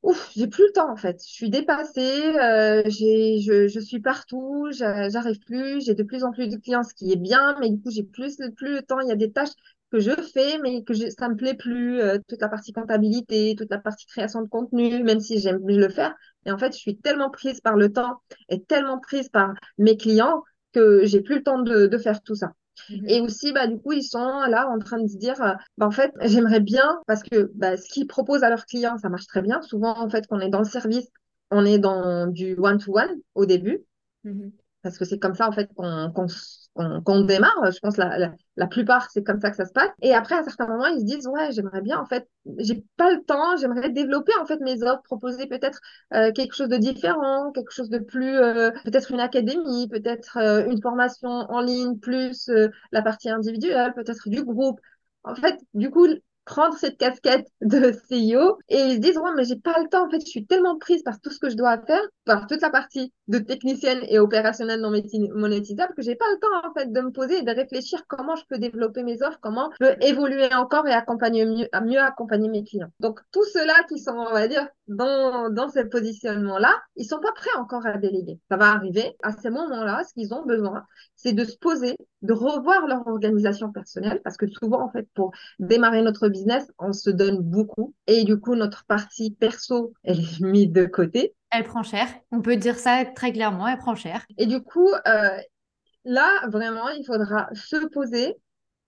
[0.03, 1.21] ouf, j'ai plus le temps en fait.
[1.27, 6.57] Je suis dépassée, euh, je suis partout, j'arrive plus, j'ai de plus en plus de
[6.57, 9.01] clients, ce qui est bien, mais du coup j'ai plus, plus le temps.
[9.01, 9.51] Il y a des tâches
[9.95, 13.55] que je fais, mais que je, ça me plaît plus, euh, toute la partie comptabilité,
[13.57, 16.13] toute la partie création de contenu, même si j'aime le faire.
[16.47, 19.97] Et en fait, je suis tellement prise par le temps et tellement prise par mes
[19.97, 22.51] clients que j'ai plus le temps de, de faire tout ça.
[22.91, 23.09] Mhm.
[23.09, 25.87] Et aussi, bah, du coup, ils sont là en train de se dire, euh, bah,
[25.87, 29.29] en fait, j'aimerais bien, parce que bah, ce qu'ils proposent à leurs clients, ça marche
[29.29, 29.63] très bien.
[29.63, 31.07] Souvent, en fait, qu'on est dans le service,
[31.53, 33.85] on est dans du one-to-one au début.
[34.25, 34.51] Mhm.
[34.83, 36.27] Parce que c'est comme ça, en fait, qu'on
[36.75, 37.71] qu'on démarre.
[37.71, 39.91] Je pense la, la, plupart, c'est comme ça que ça se passe.
[40.03, 42.85] Et après, à un certain moment, ils se disent, ouais, j'aimerais bien, en fait, j'ai
[42.97, 45.81] pas le temps, j'aimerais développer, en fait, mes offres, proposer peut-être
[46.13, 50.67] euh, quelque chose de différent, quelque chose de plus, euh, peut-être une académie, peut-être euh,
[50.67, 52.51] une formation en ligne, plus
[52.93, 54.81] la partie individuelle, peut-être du groupe.
[55.23, 56.07] En fait, du coup,
[56.45, 60.07] prendre cette casquette de CEO et ils se disent ouais mais j'ai pas le temps
[60.07, 62.61] en fait je suis tellement prise par tout ce que je dois faire par toute
[62.61, 66.93] la partie de technicienne et opérationnelle non monétisable que j'ai pas le temps en fait
[66.93, 70.05] de me poser et de réfléchir comment je peux développer mes offres comment je peux
[70.05, 72.91] évoluer encore et accompagner mieux, mieux accompagner mes clients.
[73.01, 77.21] Donc tous ceux-là qui sont on va dire dans dans ce positionnement là ils sont
[77.21, 78.39] pas prêts encore à déléguer.
[78.51, 80.85] Ça va arriver à ces moments-là ce qu'ils ont besoin
[81.25, 85.33] c'est de se poser de revoir leur organisation personnelle parce que souvent en fait pour
[85.59, 87.95] démarrer notre business on se donne beaucoup.
[88.07, 91.35] Et du coup notre partie perso elle est mise de côté.
[91.51, 92.07] Elle prend cher.
[92.31, 94.27] On peut dire ça très clairement elle prend cher.
[94.37, 95.39] Et du coup euh,
[96.05, 98.37] là vraiment il faudra se poser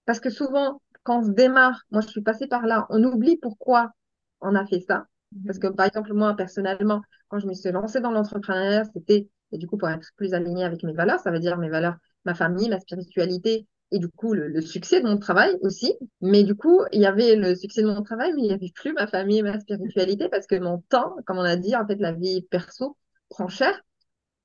[0.04, 3.38] parce que souvent quand on se démarre moi je suis passée par là on oublie
[3.38, 3.92] pourquoi
[4.42, 5.06] on a fait ça.
[5.46, 9.58] Parce que par exemple moi personnellement quand je me suis lancée dans l'entrepreneuriat c'était et
[9.58, 11.96] du coup pour être plus alignée avec mes valeurs ça veut dire mes valeurs
[12.26, 15.94] ma famille, ma spiritualité et du coup le, succès de mon travail aussi.
[16.20, 18.72] Mais du coup, il y avait le succès de mon travail, mais il n'y avait
[18.74, 21.86] plus ma famille et ma spiritualité parce que mon temps, comme on a dit, en
[21.86, 22.96] fait, la vie perso
[23.28, 23.80] prend cher.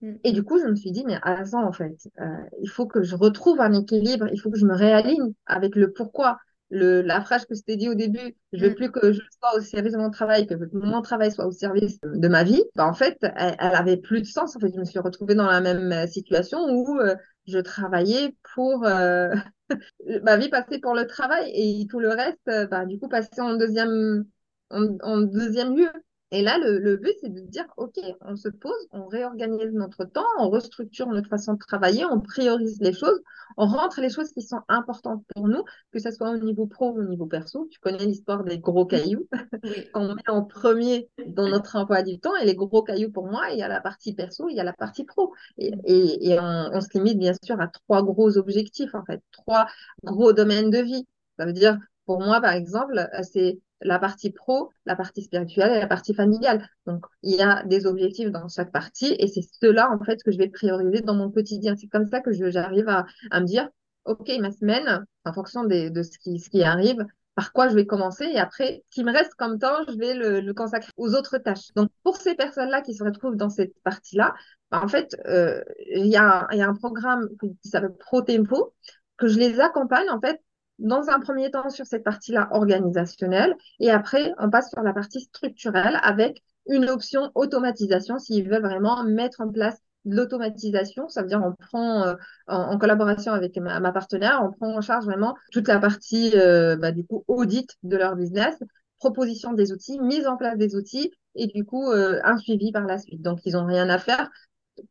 [0.02, 0.14] Mm.
[0.24, 2.26] Et du coup, je me suis dit, mais à ça, en fait, euh,
[2.62, 5.92] il faut que je retrouve un équilibre, il faut que je me réaligne avec le
[5.92, 6.38] pourquoi.
[6.74, 8.76] Le, la phrase que je t'ai dit au début, je veux mm.
[8.76, 12.00] plus que je sois au service de mon travail, que mon travail soit au service
[12.02, 12.64] de ma vie.
[12.76, 14.56] Bah, en fait, elle, elle, avait plus de sens.
[14.56, 17.16] En fait, je me suis retrouvée dans la même euh, situation où euh,
[17.48, 19.34] je travaillais pour euh,
[20.24, 23.42] ma vie passée pour le travail et tout le reste, euh, bah, du coup, passer
[23.42, 24.26] en deuxième,
[24.72, 25.92] en deuxième lieu.
[26.34, 30.26] Et là, le, but, c'est de dire, OK, on se pose, on réorganise notre temps,
[30.40, 33.22] on restructure notre façon de travailler, on priorise les choses,
[33.58, 36.92] on rentre les choses qui sont importantes pour nous, que ce soit au niveau pro
[36.92, 37.68] ou au niveau perso.
[37.70, 39.28] Tu connais l'histoire des gros cailloux
[39.94, 42.36] qu'on met en premier dans notre emploi du temps.
[42.38, 44.64] Et les gros cailloux, pour moi, il y a la partie perso, il y a
[44.64, 45.34] la partie pro.
[45.58, 49.68] Et, et, on, on se limite bien sûr à trois gros objectifs, en fait, trois
[50.06, 51.06] gros domaines de vie.
[51.38, 55.80] Ça veut dire, pour moi, par exemple, c'est la partie pro, la partie spirituelle et
[55.80, 56.68] la partie familiale.
[56.86, 60.32] Donc, il y a des objectifs dans chaque partie et c'est cela, en fait, que
[60.32, 61.76] je vais prioriser dans mon quotidien.
[61.76, 63.06] C'est comme ça que j'arrive à,
[63.40, 63.70] me dire,
[64.06, 66.18] OK, ma semaine, en fonction de ce
[66.50, 69.84] qui, arrive, par quoi je vais commencer et après, ce qui me reste comme temps,
[69.88, 71.74] je vais le, consacrer aux autres tâches.
[71.76, 74.34] Donc, pour ces personnes-là qui se retrouvent dans cette partie-là,
[74.72, 75.62] en fait, euh,
[75.96, 78.74] il y a un programme qui s'appelle Pro Tempo
[79.18, 80.42] que je les accompagne, en fait,
[80.82, 85.22] dans un premier temps sur cette partie-là organisationnelle et après on passe sur la partie
[85.22, 91.42] structurelle avec une option automatisation s'ils veulent vraiment mettre en place l'automatisation, ça veut dire
[91.44, 92.16] on prend euh,
[92.48, 96.92] en, collaboration avec ma, partenaire, on prend en charge vraiment toute la partie euh, bah,
[96.92, 98.56] du coup audit de leur business
[98.98, 103.00] proposition des outils, mise en place des outils et du coup un suivi par la
[103.00, 103.22] suite.
[103.22, 104.30] Donc ils n'ont rien à faire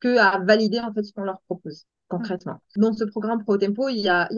[0.00, 2.58] que à valider en fait ce qu'on leur propose concrètement.
[2.76, 4.28] Dans ce programme Pro Tempo, il y a,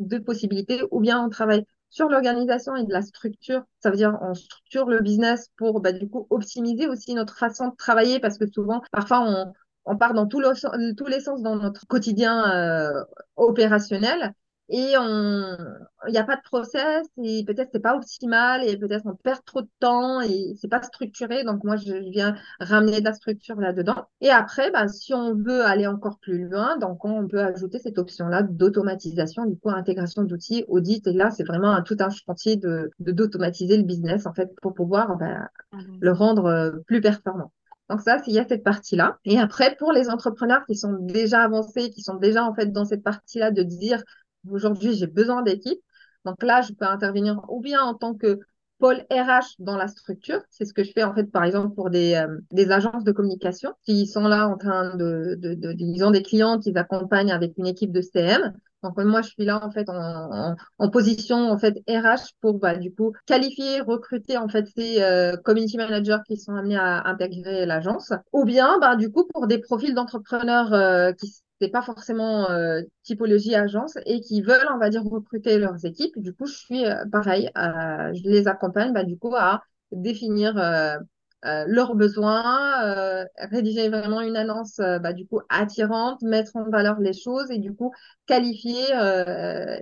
[0.00, 0.82] deux, possibilités.
[0.90, 3.62] Ou bien on travaille sur l'organisation et de la structure.
[3.80, 5.90] Ça veut dire on structure le business pour bah,
[6.30, 9.52] optimiser aussi notre façon de travailler parce que souvent, parfois on,
[9.84, 13.04] on part dans tous les sens dans notre quotidien euh,
[13.36, 14.32] opérationnel
[14.70, 19.14] et il n'y a pas de process et peut-être c'est pas optimal et peut-être on
[19.14, 21.44] perd trop de temps et c'est pas structuré.
[21.44, 24.06] Donc moi je viens ramener de la structure là-dedans.
[24.20, 27.98] Et après bah, si on veut aller encore plus loin donc on peut ajouter cette
[27.98, 31.06] option là d'automatisation du coup intégration d'outils audit.
[31.06, 34.74] Et là c'est vraiment un, tout un chantier de d'automatiser le business en fait pour
[34.74, 37.52] pouvoir bah, ah le rendre euh, plus performant.
[37.88, 39.18] Donc ça, il y a cette partie-là.
[39.24, 42.84] Et après, pour les entrepreneurs qui sont déjà avancés, qui sont déjà en fait dans
[42.84, 44.02] cette partie-là de dire
[44.50, 45.80] Aujourd'hui, j'ai besoin d'équipe.
[46.24, 48.38] Donc là, je peux intervenir ou bien en tant que
[48.78, 50.40] pôle RH dans la structure.
[50.50, 53.12] C'est ce que je fais en fait, par exemple, pour des, euh, des agences de
[53.12, 57.32] communication qui sont là en train de, de, de, ils ont des clients qu'ils accompagnent
[57.32, 58.52] avec une équipe de CM.
[58.84, 62.76] Donc moi, je suis là en fait en, en, position en fait RH pour bah,
[62.76, 67.66] du coup qualifier, recruter en fait ces euh, community managers qui sont amenés à intégrer
[67.66, 72.50] l'agence, ou bien bah, du coup pour des profils d'entrepreneurs euh, qui c'est pas forcément
[72.50, 76.18] euh, typologie agence et qui veulent, on va dire, recruter leurs équipes.
[76.18, 80.56] Du coup, je suis euh, pareil, euh, je les accompagne bah, du coup à définir
[81.44, 86.68] euh, leurs besoins, euh, rédiger vraiment une annonce euh, bah, du coup attirante, mettre en
[86.68, 87.92] valeur les choses et du coup
[88.26, 88.74] qualifier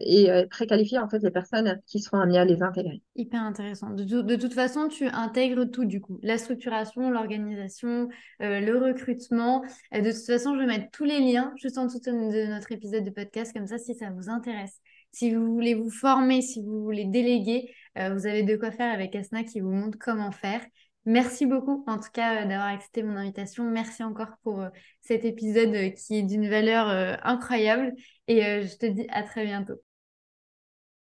[0.01, 3.03] et préqualifier en fait les personnes qui seront amenées à les intégrer.
[3.17, 3.91] Hyper intéressant.
[3.91, 9.63] De, de, toute façon, tu intègres tout du coup, la structuration, l'organisation, le recrutement.
[9.93, 13.03] de toute façon, je vais mettre tous les liens juste en dessous de notre épisode
[13.03, 14.79] de podcast comme ça si ça vous intéresse.
[15.11, 19.17] Si vous voulez vous former, si vous voulez déléguer, vous avez de quoi faire avec
[19.17, 20.61] Asna qui vous montre comment faire.
[21.07, 23.65] Merci beaucoup, en tout cas, euh, d'avoir accepté mon invitation.
[23.71, 24.71] Merci encore pour euh,
[25.03, 26.89] cet épisode euh, qui est d'une valeur
[27.25, 27.95] incroyable.
[28.29, 29.86] Et je te dis à très bientôt.